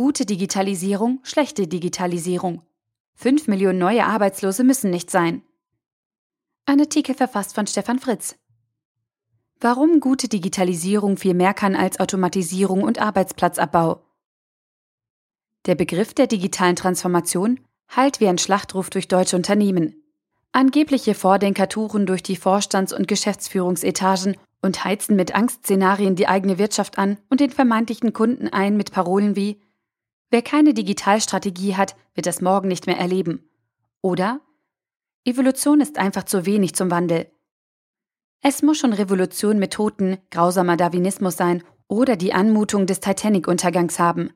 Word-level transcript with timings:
Gute 0.00 0.24
Digitalisierung, 0.24 1.20
schlechte 1.24 1.68
Digitalisierung. 1.68 2.62
Fünf 3.12 3.48
Millionen 3.48 3.78
neue 3.78 4.06
Arbeitslose 4.06 4.64
müssen 4.64 4.88
nicht 4.88 5.10
sein. 5.10 5.42
Ein 6.64 6.80
Artikel 6.80 7.14
verfasst 7.14 7.54
von 7.54 7.66
Stefan 7.66 7.98
Fritz. 7.98 8.34
Warum 9.60 10.00
gute 10.00 10.26
Digitalisierung 10.26 11.18
viel 11.18 11.34
mehr 11.34 11.52
kann 11.52 11.76
als 11.76 12.00
Automatisierung 12.00 12.82
und 12.82 12.98
Arbeitsplatzabbau. 12.98 14.02
Der 15.66 15.74
Begriff 15.74 16.14
der 16.14 16.28
digitalen 16.28 16.76
Transformation 16.76 17.60
hallt 17.88 18.20
wie 18.20 18.28
ein 18.28 18.38
Schlachtruf 18.38 18.88
durch 18.88 19.06
deutsche 19.06 19.36
Unternehmen. 19.36 20.02
Angebliche 20.52 21.12
Vordenker 21.12 21.68
touren 21.68 22.06
durch 22.06 22.22
die 22.22 22.36
Vorstands- 22.36 22.94
und 22.94 23.06
Geschäftsführungsetagen 23.06 24.38
und 24.62 24.82
heizen 24.82 25.14
mit 25.14 25.34
Angstszenarien 25.34 26.16
die 26.16 26.26
eigene 26.26 26.56
Wirtschaft 26.56 26.96
an 26.96 27.18
und 27.28 27.40
den 27.40 27.50
vermeintlichen 27.50 28.14
Kunden 28.14 28.48
ein 28.48 28.78
mit 28.78 28.92
Parolen 28.92 29.36
wie 29.36 29.60
Wer 30.30 30.42
keine 30.42 30.74
Digitalstrategie 30.74 31.76
hat, 31.76 31.96
wird 32.14 32.26
das 32.26 32.40
morgen 32.40 32.68
nicht 32.68 32.86
mehr 32.86 32.98
erleben. 32.98 33.48
Oder 34.00 34.40
Evolution 35.24 35.80
ist 35.80 35.98
einfach 35.98 36.24
zu 36.24 36.46
wenig 36.46 36.74
zum 36.74 36.90
Wandel. 36.90 37.30
Es 38.40 38.62
muss 38.62 38.78
schon 38.78 38.92
Revolution 38.92 39.58
mit 39.58 39.74
Toten, 39.74 40.18
grausamer 40.30 40.76
Darwinismus 40.76 41.36
sein 41.36 41.62
oder 41.88 42.16
die 42.16 42.32
Anmutung 42.32 42.86
des 42.86 43.00
Titanic-Untergangs 43.00 43.98
haben. 43.98 44.30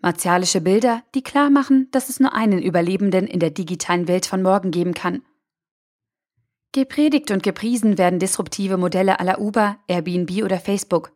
Martialische 0.00 0.60
Bilder, 0.60 1.02
die 1.14 1.22
klar 1.22 1.50
machen, 1.50 1.88
dass 1.90 2.08
es 2.08 2.20
nur 2.20 2.32
einen 2.32 2.62
Überlebenden 2.62 3.26
in 3.26 3.40
der 3.40 3.50
digitalen 3.50 4.08
Welt 4.08 4.26
von 4.26 4.42
morgen 4.42 4.70
geben 4.70 4.94
kann. 4.94 5.22
Gepredigt 6.72 7.32
und 7.32 7.42
gepriesen 7.42 7.98
werden 7.98 8.20
disruptive 8.20 8.76
Modelle 8.76 9.18
aller 9.18 9.40
Uber, 9.40 9.78
Airbnb 9.88 10.44
oder 10.44 10.60
Facebook. 10.60 11.12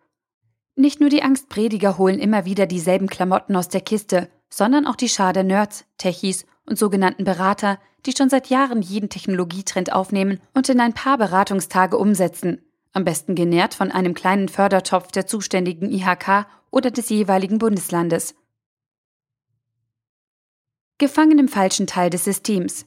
Nicht 0.77 1.01
nur 1.01 1.09
die 1.09 1.23
Angstprediger 1.23 1.99
holen 1.99 2.19
immer 2.19 2.45
wieder 2.45 2.67
dieselben 2.67 3.09
Klamotten 3.09 3.55
aus 3.55 3.69
der 3.69 3.81
Kiste, 3.81 4.29
sondern 4.51 4.87
auch 4.87 4.97
die 4.97 5.09
Schar 5.09 5.33
der 5.33 5.45
Nerds, 5.45 5.85
Techies 5.99 6.47
und 6.67 6.79
sogenannten 6.79 7.25
Berater, 7.25 7.79
die 8.07 8.13
schon 8.17 8.29
seit 8.29 8.49
Jahren 8.49 8.83
jeden 8.83 9.09
Technologietrend 9.09 9.93
aufnehmen 9.93 10.41
und 10.53 10.69
in 10.69 10.81
ein 10.81 10.93
paar 10.93 11.17
Beratungstage 11.19 11.97
umsetzen, 11.97 12.61
am 12.93 13.05
besten 13.05 13.35
genährt 13.35 13.75
von 13.75 13.91
einem 13.91 14.15
kleinen 14.15 14.49
Fördertopf 14.49 15.11
der 15.11 15.27
zuständigen 15.27 15.91
IHK 15.91 16.47
oder 16.71 16.91
des 16.91 17.09
jeweiligen 17.09 17.59
Bundeslandes. 17.59 18.35
Gefangen 20.99 21.39
im 21.39 21.49
falschen 21.49 21.89
Teil 21.89 22.11
des 22.11 22.25
Systems. 22.25 22.87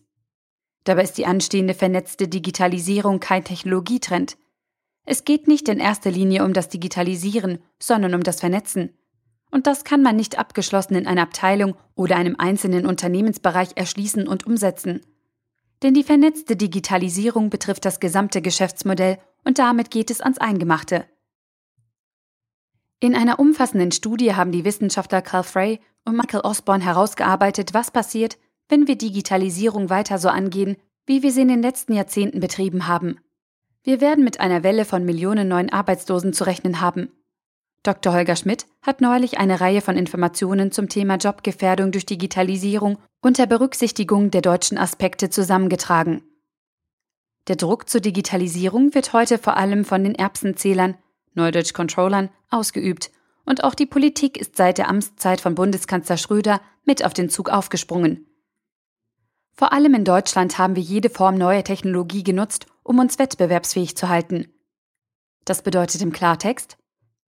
Dabei 0.86 1.04
ist 1.04 1.18
die 1.18 1.26
anstehende 1.26 1.74
vernetzte 1.74 2.30
Digitalisierung 2.30 3.20
kein 3.20 3.44
Technologietrend. 3.44 4.38
Es 5.10 5.24
geht 5.24 5.48
nicht 5.48 5.70
in 5.70 5.80
erster 5.80 6.12
Linie 6.12 6.44
um 6.44 6.52
das 6.52 6.68
Digitalisieren, 6.68 7.60
sondern 7.80 8.14
um 8.14 8.24
das 8.24 8.42
Vernetzen. 8.42 8.90
Und 9.50 9.66
das 9.66 9.86
kann 9.86 10.04
man 10.04 10.18
nicht 10.18 10.38
abgeschlossen 10.38 10.96
in 10.96 11.08
einer 11.08 11.22
Abteilung 11.22 11.76
oder 11.96 12.18
einem 12.18 12.36
einzelnen 12.38 12.86
Unternehmensbereich 12.86 13.70
erschließen 13.76 14.28
und 14.28 14.46
umsetzen. 14.46 15.00
Denn 15.82 15.94
die 15.94 16.04
vernetzte 16.04 16.58
Digitalisierung 16.58 17.50
betrifft 17.50 17.86
das 17.86 18.02
gesamte 18.02 18.42
Geschäftsmodell 18.42 19.18
und 19.46 19.60
damit 19.60 19.92
geht 19.92 20.12
es 20.12 20.20
ans 20.20 20.40
Eingemachte. 20.40 21.06
In 23.00 23.16
einer 23.16 23.40
umfassenden 23.40 23.94
Studie 23.94 24.36
haben 24.36 24.52
die 24.52 24.66
Wissenschaftler 24.66 25.22
Carl 25.22 25.44
Frey 25.44 25.80
und 26.04 26.18
Michael 26.18 26.42
Osborne 26.42 26.84
herausgearbeitet, 26.84 27.74
was 27.74 27.92
passiert, 27.92 28.38
wenn 28.68 28.88
wir 28.88 28.98
Digitalisierung 28.98 29.90
weiter 29.90 30.18
so 30.18 30.28
angehen, 30.28 30.76
wie 31.06 31.24
wir 31.24 31.32
sie 31.32 31.44
in 31.44 31.48
den 31.48 31.62
letzten 31.62 31.94
Jahrzehnten 31.94 32.42
betrieben 32.42 32.88
haben. 32.88 33.22
Wir 33.88 34.02
werden 34.02 34.26
mit 34.26 34.42
einer 34.42 34.64
Welle 34.64 34.84
von 34.84 35.06
Millionen 35.06 35.48
neuen 35.48 35.72
Arbeitslosen 35.72 36.34
zu 36.34 36.44
rechnen 36.44 36.82
haben. 36.82 37.10
Dr. 37.84 38.12
Holger 38.12 38.36
Schmidt 38.36 38.66
hat 38.82 39.00
neulich 39.00 39.38
eine 39.38 39.62
Reihe 39.62 39.80
von 39.80 39.96
Informationen 39.96 40.74
zum 40.74 40.90
Thema 40.90 41.16
Jobgefährdung 41.16 41.94
durch 41.94 42.06
Digitalisierung 42.06 42.98
unter 43.22 43.48
Berücksichtigung 43.48 44.30
der 44.30 44.42
deutschen 44.42 44.78
Aspekte 44.78 45.30
zusammengetragen. 45.30 46.22
Der 47.48 47.56
Druck 47.56 47.88
zur 47.88 48.02
Digitalisierung 48.02 48.94
wird 48.94 49.14
heute 49.14 49.38
vor 49.38 49.56
allem 49.56 49.86
von 49.86 50.04
den 50.04 50.16
Erbsenzählern, 50.16 50.98
Neudeutsch 51.34 51.72
Controllern, 51.72 52.28
ausgeübt 52.50 53.10
und 53.46 53.64
auch 53.64 53.74
die 53.74 53.86
Politik 53.86 54.36
ist 54.38 54.58
seit 54.58 54.80
der 54.80 54.90
Amtszeit 54.90 55.40
von 55.40 55.56
Bundeskanzler 55.56 56.18
Schröder 56.18 56.60
mit 56.84 57.06
auf 57.06 57.14
den 57.14 57.30
Zug 57.30 57.50
aufgesprungen. 57.50 58.27
Vor 59.58 59.74
allem 59.74 59.96
in 59.96 60.04
Deutschland 60.04 60.60
haben 60.60 60.76
wir 60.76 60.84
jede 60.84 61.10
Form 61.10 61.36
neuer 61.36 61.64
Technologie 61.64 62.24
genutzt, 62.24 62.68
um 62.84 63.00
uns 63.00 63.18
wettbewerbsfähig 63.18 63.98
zu 63.98 64.08
halten. 64.08 64.54
Das 65.46 65.64
bedeutet 65.64 66.00
im 66.04 66.12
Klartext, 66.12 66.78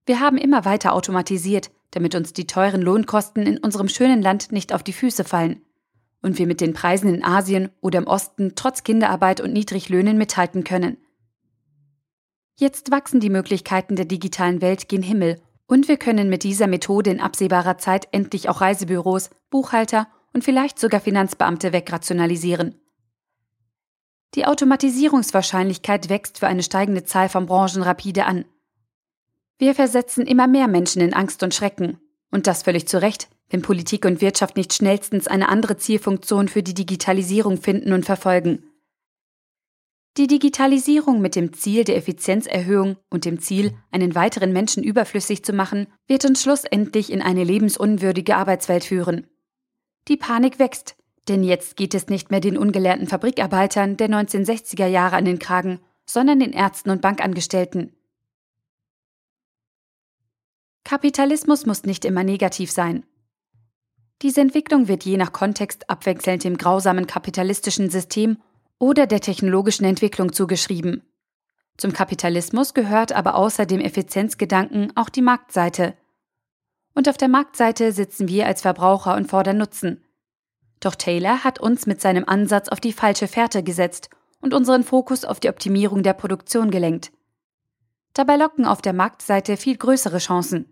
wir 0.06 0.20
haben 0.20 0.36
immer 0.36 0.64
weiter 0.64 0.92
automatisiert, 0.92 1.72
damit 1.90 2.14
uns 2.14 2.32
die 2.32 2.46
teuren 2.46 2.82
Lohnkosten 2.82 3.42
in 3.42 3.58
unserem 3.58 3.88
schönen 3.88 4.22
Land 4.22 4.52
nicht 4.52 4.72
auf 4.72 4.84
die 4.84 4.92
Füße 4.92 5.24
fallen 5.24 5.62
und 6.22 6.38
wir 6.38 6.46
mit 6.46 6.60
den 6.60 6.72
Preisen 6.72 7.12
in 7.12 7.24
Asien 7.24 7.70
oder 7.80 7.98
im 7.98 8.06
Osten 8.06 8.52
trotz 8.54 8.84
Kinderarbeit 8.84 9.40
und 9.40 9.52
Niedriglöhnen 9.52 10.16
mithalten 10.16 10.62
können. 10.62 10.98
Jetzt 12.54 12.92
wachsen 12.92 13.18
die 13.18 13.30
Möglichkeiten 13.30 13.96
der 13.96 14.04
digitalen 14.04 14.60
Welt 14.60 14.88
gen 14.88 15.02
Himmel 15.02 15.42
und 15.66 15.88
wir 15.88 15.96
können 15.96 16.28
mit 16.28 16.44
dieser 16.44 16.68
Methode 16.68 17.10
in 17.10 17.20
absehbarer 17.20 17.78
Zeit 17.78 18.06
endlich 18.12 18.48
auch 18.48 18.60
Reisebüros, 18.60 19.30
Buchhalter 19.50 20.06
und 20.32 20.44
vielleicht 20.44 20.78
sogar 20.78 21.00
Finanzbeamte 21.00 21.72
wegrationalisieren. 21.72 22.74
Die 24.34 24.46
Automatisierungswahrscheinlichkeit 24.46 26.08
wächst 26.08 26.38
für 26.38 26.46
eine 26.46 26.62
steigende 26.62 27.04
Zahl 27.04 27.28
von 27.28 27.46
Branchen 27.46 27.82
rapide 27.82 28.26
an. 28.26 28.44
Wir 29.58 29.74
versetzen 29.74 30.26
immer 30.26 30.46
mehr 30.46 30.68
Menschen 30.68 31.02
in 31.02 31.14
Angst 31.14 31.42
und 31.42 31.54
Schrecken. 31.54 31.98
Und 32.30 32.46
das 32.46 32.62
völlig 32.62 32.86
zu 32.86 33.02
Recht, 33.02 33.28
wenn 33.48 33.60
Politik 33.60 34.04
und 34.04 34.20
Wirtschaft 34.20 34.56
nicht 34.56 34.72
schnellstens 34.72 35.26
eine 35.26 35.48
andere 35.48 35.76
Zielfunktion 35.76 36.48
für 36.48 36.62
die 36.62 36.74
Digitalisierung 36.74 37.60
finden 37.60 37.92
und 37.92 38.04
verfolgen. 38.04 38.64
Die 40.16 40.26
Digitalisierung 40.26 41.20
mit 41.20 41.36
dem 41.36 41.52
Ziel 41.52 41.84
der 41.84 41.96
Effizienzerhöhung 41.96 42.96
und 43.10 43.24
dem 43.24 43.40
Ziel, 43.40 43.76
einen 43.90 44.14
weiteren 44.14 44.52
Menschen 44.52 44.82
überflüssig 44.82 45.44
zu 45.44 45.52
machen, 45.52 45.86
wird 46.06 46.24
uns 46.24 46.42
schlussendlich 46.42 47.12
in 47.12 47.22
eine 47.22 47.44
lebensunwürdige 47.44 48.36
Arbeitswelt 48.36 48.84
führen. 48.84 49.26
Die 50.10 50.16
Panik 50.16 50.58
wächst, 50.58 50.96
denn 51.28 51.44
jetzt 51.44 51.76
geht 51.76 51.94
es 51.94 52.08
nicht 52.08 52.32
mehr 52.32 52.40
den 52.40 52.58
ungelernten 52.58 53.06
Fabrikarbeitern 53.06 53.96
der 53.96 54.08
1960er 54.08 54.86
Jahre 54.86 55.14
an 55.14 55.24
den 55.24 55.38
Kragen, 55.38 55.78
sondern 56.04 56.40
den 56.40 56.52
Ärzten 56.52 56.90
und 56.90 57.00
Bankangestellten. 57.00 57.92
Kapitalismus 60.82 61.64
muss 61.64 61.84
nicht 61.84 62.04
immer 62.04 62.24
negativ 62.24 62.72
sein. 62.72 63.06
Diese 64.22 64.40
Entwicklung 64.40 64.88
wird 64.88 65.04
je 65.04 65.16
nach 65.16 65.32
Kontext 65.32 65.88
abwechselnd 65.88 66.42
dem 66.42 66.58
grausamen 66.58 67.06
kapitalistischen 67.06 67.88
System 67.88 68.38
oder 68.80 69.06
der 69.06 69.20
technologischen 69.20 69.84
Entwicklung 69.84 70.32
zugeschrieben. 70.32 71.04
Zum 71.76 71.92
Kapitalismus 71.92 72.74
gehört 72.74 73.12
aber 73.12 73.36
außer 73.36 73.64
dem 73.64 73.80
Effizienzgedanken 73.80 74.92
auch 74.96 75.08
die 75.08 75.22
Marktseite. 75.22 75.94
Und 76.94 77.08
auf 77.08 77.16
der 77.16 77.28
Marktseite 77.28 77.92
sitzen 77.92 78.28
wir 78.28 78.46
als 78.46 78.62
Verbraucher 78.62 79.14
und 79.16 79.28
fordern 79.28 79.58
Nutzen. 79.58 80.04
Doch 80.80 80.94
Taylor 80.94 81.44
hat 81.44 81.60
uns 81.60 81.86
mit 81.86 82.00
seinem 82.00 82.24
Ansatz 82.26 82.68
auf 82.68 82.80
die 82.80 82.92
falsche 82.92 83.28
Fährte 83.28 83.62
gesetzt 83.62 84.10
und 84.40 84.54
unseren 84.54 84.82
Fokus 84.82 85.24
auf 85.24 85.40
die 85.40 85.48
Optimierung 85.48 86.02
der 86.02 86.14
Produktion 86.14 86.70
gelenkt. 86.70 87.12
Dabei 88.14 88.36
locken 88.36 88.64
auf 88.64 88.82
der 88.82 88.92
Marktseite 88.92 89.56
viel 89.56 89.76
größere 89.76 90.18
Chancen. 90.18 90.66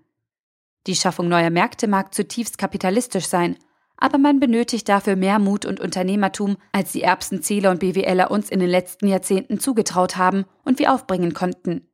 Die 0.86 0.96
Schaffung 0.96 1.28
neuer 1.28 1.50
Märkte 1.50 1.86
mag 1.86 2.14
zutiefst 2.14 2.58
kapitalistisch 2.58 3.26
sein, 3.26 3.56
aber 3.96 4.16
man 4.18 4.40
benötigt 4.40 4.88
dafür 4.88 5.16
mehr 5.16 5.38
Mut 5.38 5.66
und 5.66 5.80
Unternehmertum, 5.80 6.56
als 6.72 6.92
die 6.92 7.02
Erbsenzähler 7.02 7.70
und 7.70 7.80
BWLer 7.80 8.30
uns 8.30 8.48
in 8.48 8.60
den 8.60 8.70
letzten 8.70 9.08
Jahrzehnten 9.08 9.60
zugetraut 9.60 10.16
haben 10.16 10.44
und 10.64 10.78
wir 10.78 10.92
aufbringen 10.92 11.34
konnten. 11.34 11.86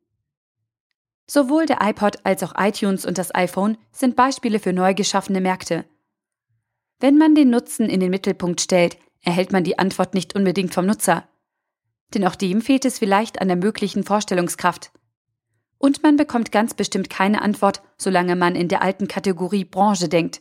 Sowohl 1.26 1.66
der 1.66 1.78
iPod 1.80 2.18
als 2.24 2.42
auch 2.42 2.52
iTunes 2.56 3.06
und 3.06 3.16
das 3.18 3.34
iPhone 3.34 3.78
sind 3.92 4.16
Beispiele 4.16 4.58
für 4.58 4.72
neu 4.72 4.94
geschaffene 4.94 5.40
Märkte. 5.40 5.84
Wenn 7.00 7.16
man 7.16 7.34
den 7.34 7.50
Nutzen 7.50 7.88
in 7.88 8.00
den 8.00 8.10
Mittelpunkt 8.10 8.60
stellt, 8.60 8.98
erhält 9.22 9.52
man 9.52 9.64
die 9.64 9.78
Antwort 9.78 10.14
nicht 10.14 10.34
unbedingt 10.34 10.74
vom 10.74 10.86
Nutzer. 10.86 11.26
Denn 12.12 12.26
auch 12.26 12.34
dem 12.34 12.60
fehlt 12.60 12.84
es 12.84 12.98
vielleicht 12.98 13.40
an 13.40 13.48
der 13.48 13.56
möglichen 13.56 14.04
Vorstellungskraft. 14.04 14.92
Und 15.78 16.02
man 16.02 16.16
bekommt 16.16 16.52
ganz 16.52 16.74
bestimmt 16.74 17.10
keine 17.10 17.42
Antwort, 17.42 17.82
solange 17.98 18.36
man 18.36 18.54
in 18.54 18.68
der 18.68 18.82
alten 18.82 19.08
Kategorie 19.08 19.64
Branche 19.64 20.08
denkt. 20.08 20.40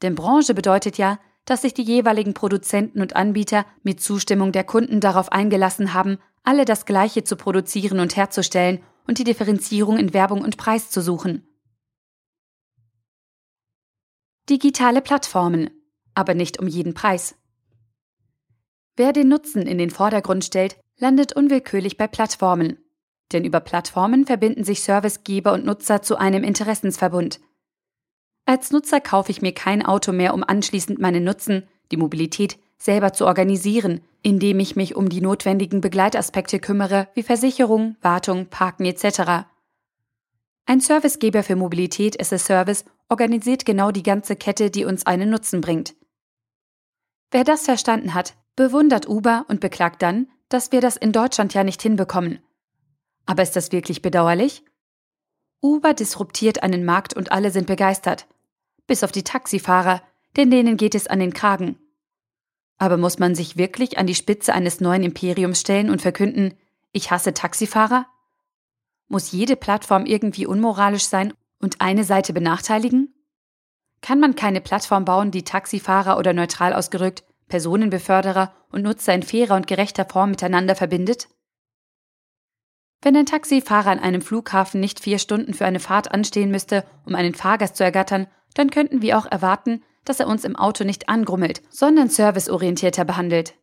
Denn 0.00 0.14
Branche 0.14 0.54
bedeutet 0.54 0.98
ja, 0.98 1.18
dass 1.44 1.62
sich 1.62 1.74
die 1.74 1.82
jeweiligen 1.82 2.34
Produzenten 2.34 3.00
und 3.00 3.16
Anbieter 3.16 3.66
mit 3.82 4.00
Zustimmung 4.00 4.52
der 4.52 4.64
Kunden 4.64 5.00
darauf 5.00 5.30
eingelassen 5.30 5.94
haben, 5.94 6.18
alle 6.44 6.64
das 6.64 6.86
Gleiche 6.86 7.24
zu 7.24 7.36
produzieren 7.36 8.00
und 8.00 8.16
herzustellen 8.16 8.80
und 9.06 9.18
die 9.18 9.24
Differenzierung 9.24 9.98
in 9.98 10.12
Werbung 10.14 10.42
und 10.42 10.56
Preis 10.56 10.90
zu 10.90 11.00
suchen. 11.00 11.46
Digitale 14.48 15.00
Plattformen, 15.00 15.70
aber 16.14 16.34
nicht 16.34 16.58
um 16.58 16.66
jeden 16.66 16.94
Preis. 16.94 17.36
Wer 18.96 19.12
den 19.12 19.28
Nutzen 19.28 19.62
in 19.62 19.78
den 19.78 19.90
Vordergrund 19.90 20.44
stellt, 20.44 20.76
landet 20.98 21.34
unwillkürlich 21.34 21.96
bei 21.96 22.06
Plattformen. 22.06 22.78
Denn 23.32 23.44
über 23.44 23.60
Plattformen 23.60 24.26
verbinden 24.26 24.64
sich 24.64 24.82
Servicegeber 24.82 25.52
und 25.52 25.64
Nutzer 25.64 26.02
zu 26.02 26.16
einem 26.16 26.44
Interessensverbund– 26.44 27.40
Als 28.44 28.72
Nutzer 28.72 29.00
kaufe 29.00 29.30
ich 29.30 29.40
mir 29.40 29.54
kein 29.54 29.84
Auto 29.84 30.12
mehr, 30.12 30.34
um 30.34 30.42
anschließend 30.42 30.98
meinen 30.98 31.24
Nutzen, 31.24 31.68
die 31.90 31.96
Mobilität, 31.96 32.58
selber 32.82 33.12
zu 33.12 33.26
organisieren, 33.26 34.00
indem 34.22 34.58
ich 34.58 34.74
mich 34.74 34.96
um 34.96 35.08
die 35.08 35.20
notwendigen 35.20 35.80
Begleitaspekte 35.80 36.58
kümmere, 36.58 37.08
wie 37.14 37.22
Versicherung, 37.22 37.96
Wartung, 38.00 38.46
Parken 38.46 38.84
etc. 38.84 39.46
Ein 40.66 40.80
Servicegeber 40.80 41.42
für 41.42 41.56
Mobilität 41.56 42.20
as 42.20 42.32
a 42.32 42.38
Service 42.38 42.84
organisiert 43.08 43.64
genau 43.64 43.90
die 43.92 44.02
ganze 44.02 44.34
Kette, 44.34 44.70
die 44.70 44.84
uns 44.84 45.06
einen 45.06 45.30
Nutzen 45.30 45.60
bringt. 45.60 45.94
Wer 47.30 47.44
das 47.44 47.62
verstanden 47.62 48.14
hat, 48.14 48.34
bewundert 48.56 49.08
Uber 49.08 49.44
und 49.48 49.60
beklagt 49.60 50.02
dann, 50.02 50.28
dass 50.48 50.72
wir 50.72 50.80
das 50.80 50.96
in 50.96 51.12
Deutschland 51.12 51.54
ja 51.54 51.64
nicht 51.64 51.82
hinbekommen. 51.82 52.40
Aber 53.26 53.42
ist 53.42 53.56
das 53.56 53.72
wirklich 53.72 54.02
bedauerlich? 54.02 54.64
Uber 55.62 55.94
disruptiert 55.94 56.62
einen 56.62 56.84
Markt 56.84 57.14
und 57.14 57.30
alle 57.30 57.52
sind 57.52 57.68
begeistert. 57.68 58.26
Bis 58.86 59.04
auf 59.04 59.12
die 59.12 59.22
Taxifahrer, 59.22 60.02
denn 60.36 60.50
denen 60.50 60.76
geht 60.76 60.96
es 60.96 61.06
an 61.06 61.20
den 61.20 61.32
Kragen. 61.32 61.78
Aber 62.82 62.96
muss 62.96 63.20
man 63.20 63.36
sich 63.36 63.56
wirklich 63.56 63.96
an 63.96 64.08
die 64.08 64.14
Spitze 64.16 64.52
eines 64.52 64.80
neuen 64.80 65.04
Imperiums 65.04 65.60
stellen 65.60 65.88
und 65.88 66.02
verkünden, 66.02 66.54
ich 66.90 67.12
hasse 67.12 67.32
Taxifahrer? 67.32 68.06
Muss 69.06 69.30
jede 69.30 69.54
Plattform 69.54 70.04
irgendwie 70.04 70.46
unmoralisch 70.46 71.04
sein 71.04 71.32
und 71.60 71.80
eine 71.80 72.02
Seite 72.02 72.32
benachteiligen? 72.32 73.14
Kann 74.00 74.18
man 74.18 74.34
keine 74.34 74.60
Plattform 74.60 75.04
bauen, 75.04 75.30
die 75.30 75.44
Taxifahrer 75.44 76.18
oder 76.18 76.32
neutral 76.32 76.72
ausgedrückt 76.72 77.22
Personenbeförderer 77.46 78.52
und 78.72 78.82
Nutzer 78.82 79.14
in 79.14 79.22
fairer 79.22 79.54
und 79.54 79.68
gerechter 79.68 80.04
Form 80.04 80.30
miteinander 80.30 80.74
verbindet? 80.74 81.28
Wenn 83.00 83.16
ein 83.16 83.26
Taxifahrer 83.26 83.92
an 83.92 84.00
einem 84.00 84.22
Flughafen 84.22 84.80
nicht 84.80 84.98
vier 84.98 85.20
Stunden 85.20 85.54
für 85.54 85.66
eine 85.66 85.78
Fahrt 85.78 86.10
anstehen 86.10 86.50
müsste, 86.50 86.84
um 87.06 87.14
einen 87.14 87.34
Fahrgast 87.34 87.76
zu 87.76 87.84
ergattern, 87.84 88.26
dann 88.54 88.70
könnten 88.70 89.02
wir 89.02 89.18
auch 89.18 89.26
erwarten, 89.26 89.84
dass 90.04 90.20
er 90.20 90.26
uns 90.26 90.44
im 90.44 90.56
Auto 90.56 90.84
nicht 90.84 91.08
angrummelt, 91.08 91.62
sondern 91.70 92.08
serviceorientierter 92.08 93.04
behandelt. 93.04 93.54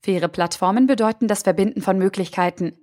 Faire 0.00 0.28
Plattformen 0.28 0.86
bedeuten 0.86 1.28
das 1.28 1.42
Verbinden 1.42 1.80
von 1.80 1.96
Möglichkeiten. 1.96 2.76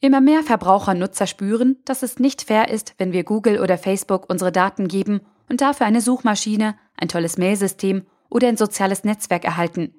Immer 0.00 0.20
mehr 0.20 0.42
Verbraucher 0.42 0.92
und 0.92 0.98
Nutzer 0.98 1.26
spüren, 1.26 1.78
dass 1.84 2.02
es 2.02 2.18
nicht 2.18 2.42
fair 2.42 2.68
ist, 2.68 2.94
wenn 2.98 3.12
wir 3.12 3.24
Google 3.24 3.60
oder 3.60 3.78
Facebook 3.78 4.30
unsere 4.30 4.52
Daten 4.52 4.86
geben 4.86 5.22
und 5.48 5.60
dafür 5.60 5.86
eine 5.86 6.00
Suchmaschine, 6.00 6.76
ein 6.96 7.08
tolles 7.08 7.38
Mailsystem 7.38 8.06
oder 8.30 8.48
ein 8.48 8.56
soziales 8.56 9.04
Netzwerk 9.04 9.44
erhalten. 9.44 9.94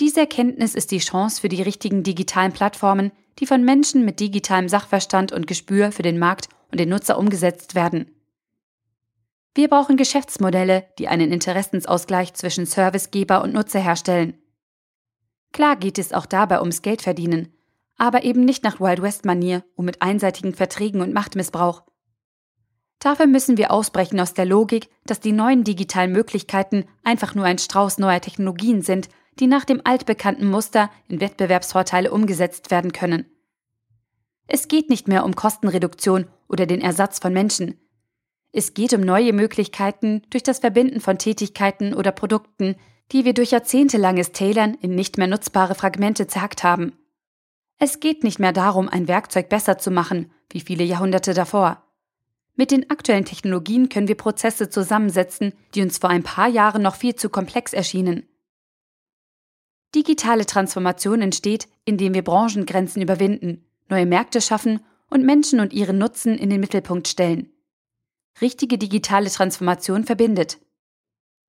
Diese 0.00 0.20
Erkenntnis 0.20 0.74
ist 0.74 0.90
die 0.90 0.98
Chance 0.98 1.40
für 1.40 1.48
die 1.48 1.62
richtigen 1.62 2.02
digitalen 2.02 2.52
Plattformen, 2.52 3.12
die 3.38 3.46
von 3.46 3.64
Menschen 3.64 4.04
mit 4.04 4.20
digitalem 4.20 4.68
Sachverstand 4.68 5.32
und 5.32 5.46
Gespür 5.46 5.92
für 5.92 6.02
den 6.02 6.18
Markt 6.18 6.48
und 6.70 6.80
den 6.80 6.88
Nutzer 6.88 7.18
umgesetzt 7.18 7.74
werden. 7.74 8.10
Wir 9.56 9.68
brauchen 9.68 9.96
Geschäftsmodelle, 9.96 10.84
die 10.98 11.08
einen 11.08 11.32
Interessensausgleich 11.32 12.34
zwischen 12.34 12.66
Servicegeber 12.66 13.42
und 13.42 13.54
Nutzer 13.54 13.80
herstellen. 13.80 14.34
Klar 15.54 15.76
geht 15.76 15.98
es 15.98 16.12
auch 16.12 16.26
dabei 16.26 16.60
ums 16.60 16.82
Geldverdienen, 16.82 17.54
aber 17.96 18.24
eben 18.24 18.44
nicht 18.44 18.64
nach 18.64 18.80
Wild 18.80 19.00
West-Manier 19.00 19.64
und 19.74 19.86
mit 19.86 20.02
einseitigen 20.02 20.52
Verträgen 20.52 21.00
und 21.00 21.14
Machtmissbrauch. 21.14 21.84
Dafür 22.98 23.26
müssen 23.26 23.56
wir 23.56 23.70
ausbrechen 23.70 24.20
aus 24.20 24.34
der 24.34 24.44
Logik, 24.44 24.90
dass 25.06 25.20
die 25.20 25.32
neuen 25.32 25.64
digitalen 25.64 26.12
Möglichkeiten 26.12 26.84
einfach 27.02 27.34
nur 27.34 27.46
ein 27.46 27.56
Strauß 27.56 27.96
neuer 27.96 28.20
Technologien 28.20 28.82
sind, 28.82 29.08
die 29.40 29.46
nach 29.46 29.64
dem 29.64 29.80
altbekannten 29.84 30.50
Muster 30.50 30.90
in 31.08 31.22
Wettbewerbsvorteile 31.22 32.10
umgesetzt 32.10 32.70
werden 32.70 32.92
können. 32.92 33.24
Es 34.48 34.68
geht 34.68 34.90
nicht 34.90 35.08
mehr 35.08 35.24
um 35.24 35.34
Kostenreduktion 35.34 36.26
oder 36.46 36.66
den 36.66 36.82
Ersatz 36.82 37.20
von 37.20 37.32
Menschen. 37.32 37.80
Es 38.58 38.72
geht 38.72 38.94
um 38.94 39.02
neue 39.02 39.34
Möglichkeiten 39.34 40.22
durch 40.30 40.42
das 40.42 40.60
Verbinden 40.60 41.00
von 41.00 41.18
Tätigkeiten 41.18 41.92
oder 41.92 42.10
Produkten, 42.10 42.76
die 43.12 43.26
wir 43.26 43.34
durch 43.34 43.50
jahrzehntelanges 43.50 44.32
Tailern 44.32 44.78
in 44.80 44.94
nicht 44.94 45.18
mehr 45.18 45.26
nutzbare 45.26 45.74
Fragmente 45.74 46.26
zerhackt 46.26 46.64
haben. 46.64 46.94
Es 47.78 48.00
geht 48.00 48.24
nicht 48.24 48.38
mehr 48.38 48.54
darum, 48.54 48.88
ein 48.88 49.08
Werkzeug 49.08 49.50
besser 49.50 49.76
zu 49.76 49.90
machen, 49.90 50.30
wie 50.48 50.60
viele 50.60 50.84
Jahrhunderte 50.84 51.34
davor. 51.34 51.84
Mit 52.54 52.70
den 52.70 52.88
aktuellen 52.88 53.26
Technologien 53.26 53.90
können 53.90 54.08
wir 54.08 54.14
Prozesse 54.14 54.70
zusammensetzen, 54.70 55.52
die 55.74 55.82
uns 55.82 55.98
vor 55.98 56.08
ein 56.08 56.22
paar 56.22 56.48
Jahren 56.48 56.80
noch 56.80 56.94
viel 56.96 57.14
zu 57.14 57.28
komplex 57.28 57.74
erschienen. 57.74 58.26
Digitale 59.94 60.46
Transformation 60.46 61.20
entsteht, 61.20 61.68
indem 61.84 62.14
wir 62.14 62.24
Branchengrenzen 62.24 63.02
überwinden, 63.02 63.66
neue 63.90 64.06
Märkte 64.06 64.40
schaffen 64.40 64.80
und 65.10 65.26
Menschen 65.26 65.60
und 65.60 65.74
ihren 65.74 65.98
Nutzen 65.98 66.38
in 66.38 66.48
den 66.48 66.60
Mittelpunkt 66.60 67.06
stellen. 67.06 67.52
Richtige 68.40 68.76
digitale 68.76 69.30
Transformation 69.30 70.04
verbindet. 70.04 70.58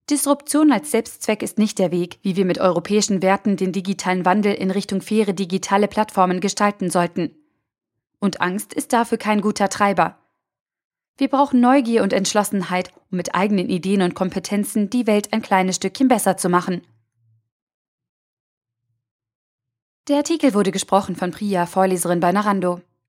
Disruption 0.10 0.72
als 0.72 0.92
Selbstzweck 0.92 1.44
ist 1.44 1.57
nicht 1.57 1.80
der 1.80 1.92
Weg, 1.92 2.19
wie 2.22 2.38
wir 2.38 2.45
mit 2.45 2.60
europäischen 2.60 3.22
Werten 3.22 3.57
den 3.57 3.74
digitalen 3.74 4.24
Wandel 4.24 4.54
in 4.54 4.72
Richtung 4.72 5.01
faire 5.01 5.34
digitale 5.34 5.89
Plattformen 5.89 6.39
gestalten 6.39 6.89
sollten. 6.89 7.36
Und 8.19 8.39
Angst 8.39 8.74
ist 8.74 8.94
dafür 8.94 9.18
kein 9.18 9.42
guter 9.42 9.68
Treiber. 9.68 10.18
Wir 11.18 11.28
brauchen 11.28 11.60
Neugier 11.60 12.04
und 12.04 12.13
Entschlossenheit, 12.13 12.94
um 13.12 13.18
mit 13.18 13.36
eigenen 13.36 13.69
Ideen 13.69 14.01
und 14.01 14.16
Kompetenzen 14.16 14.90
die 14.90 15.07
Welt 15.07 15.33
ein 15.33 15.42
kleines 15.42 15.75
Stückchen 15.75 16.07
besser 16.07 16.38
zu 16.38 16.48
machen. 16.48 16.81
Der 20.07 20.18
Artikel 20.18 20.54
wurde 20.54 20.72
gesprochen 20.72 21.18
von 21.18 21.31
Priya, 21.31 21.66
Vorleserin 21.66 22.22
bei 22.22 22.31
Narando. 22.31 22.80